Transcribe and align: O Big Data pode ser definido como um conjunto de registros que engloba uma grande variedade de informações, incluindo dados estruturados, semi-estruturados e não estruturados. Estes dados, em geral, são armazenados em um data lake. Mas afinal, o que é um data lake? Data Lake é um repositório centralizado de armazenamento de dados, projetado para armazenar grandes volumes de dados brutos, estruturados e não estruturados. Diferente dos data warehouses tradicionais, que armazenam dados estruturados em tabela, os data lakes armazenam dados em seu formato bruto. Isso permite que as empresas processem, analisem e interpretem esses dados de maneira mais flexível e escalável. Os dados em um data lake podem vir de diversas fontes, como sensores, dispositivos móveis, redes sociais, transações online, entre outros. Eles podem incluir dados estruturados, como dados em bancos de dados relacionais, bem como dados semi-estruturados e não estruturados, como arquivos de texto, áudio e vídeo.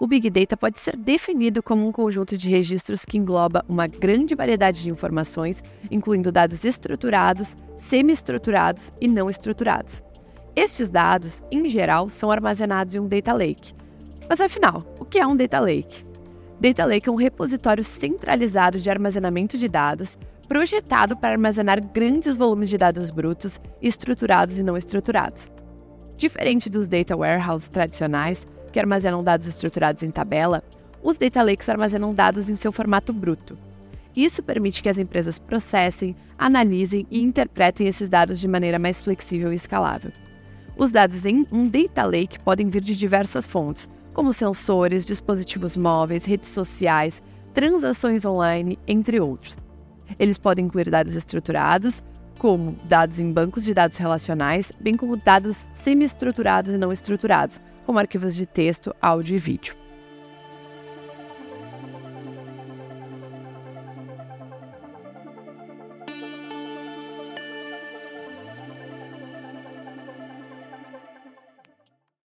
O 0.00 0.06
Big 0.06 0.30
Data 0.30 0.56
pode 0.56 0.78
ser 0.78 0.96
definido 0.96 1.62
como 1.62 1.86
um 1.86 1.92
conjunto 1.92 2.38
de 2.38 2.48
registros 2.48 3.04
que 3.04 3.18
engloba 3.18 3.62
uma 3.68 3.86
grande 3.86 4.34
variedade 4.34 4.82
de 4.82 4.88
informações, 4.88 5.62
incluindo 5.90 6.32
dados 6.32 6.64
estruturados, 6.64 7.54
semi-estruturados 7.76 8.94
e 8.98 9.06
não 9.06 9.28
estruturados. 9.28 10.02
Estes 10.56 10.88
dados, 10.88 11.42
em 11.52 11.68
geral, 11.68 12.08
são 12.08 12.30
armazenados 12.30 12.94
em 12.94 12.98
um 12.98 13.06
data 13.06 13.34
lake. 13.34 13.74
Mas 14.26 14.40
afinal, 14.40 14.86
o 14.98 15.04
que 15.04 15.18
é 15.18 15.26
um 15.26 15.36
data 15.36 15.60
lake? 15.60 16.02
Data 16.58 16.84
Lake 16.86 17.08
é 17.08 17.12
um 17.12 17.16
repositório 17.16 17.84
centralizado 17.84 18.78
de 18.78 18.90
armazenamento 18.90 19.58
de 19.58 19.68
dados, 19.68 20.16
projetado 20.48 21.14
para 21.14 21.32
armazenar 21.32 21.78
grandes 21.92 22.38
volumes 22.38 22.70
de 22.70 22.78
dados 22.78 23.10
brutos, 23.10 23.60
estruturados 23.82 24.58
e 24.58 24.62
não 24.62 24.76
estruturados. 24.78 25.48
Diferente 26.18 26.68
dos 26.68 26.86
data 26.86 27.16
warehouses 27.16 27.70
tradicionais, 27.70 28.46
que 28.72 28.78
armazenam 28.78 29.22
dados 29.22 29.46
estruturados 29.46 30.02
em 30.02 30.10
tabela, 30.10 30.62
os 31.02 31.16
data 31.16 31.42
lakes 31.42 31.68
armazenam 31.68 32.14
dados 32.14 32.48
em 32.48 32.54
seu 32.54 32.70
formato 32.70 33.12
bruto. 33.12 33.56
Isso 34.14 34.42
permite 34.42 34.82
que 34.82 34.88
as 34.88 34.98
empresas 34.98 35.38
processem, 35.38 36.16
analisem 36.38 37.06
e 37.10 37.22
interpretem 37.22 37.86
esses 37.86 38.08
dados 38.08 38.40
de 38.40 38.48
maneira 38.48 38.78
mais 38.78 39.00
flexível 39.00 39.52
e 39.52 39.56
escalável. 39.56 40.12
Os 40.76 40.90
dados 40.90 41.24
em 41.26 41.46
um 41.52 41.68
data 41.68 42.04
lake 42.04 42.38
podem 42.40 42.66
vir 42.66 42.82
de 42.82 42.96
diversas 42.96 43.46
fontes, 43.46 43.88
como 44.12 44.32
sensores, 44.32 45.06
dispositivos 45.06 45.76
móveis, 45.76 46.24
redes 46.24 46.48
sociais, 46.48 47.22
transações 47.54 48.24
online, 48.24 48.78
entre 48.86 49.20
outros. 49.20 49.56
Eles 50.18 50.38
podem 50.38 50.64
incluir 50.64 50.90
dados 50.90 51.14
estruturados, 51.14 52.02
como 52.40 52.74
dados 52.84 53.20
em 53.20 53.30
bancos 53.30 53.64
de 53.64 53.74
dados 53.74 53.98
relacionais, 53.98 54.72
bem 54.80 54.96
como 54.96 55.14
dados 55.14 55.68
semi-estruturados 55.74 56.72
e 56.72 56.78
não 56.78 56.90
estruturados, 56.90 57.60
como 57.84 57.98
arquivos 57.98 58.34
de 58.34 58.46
texto, 58.46 58.96
áudio 58.98 59.36
e 59.36 59.38
vídeo. 59.38 59.74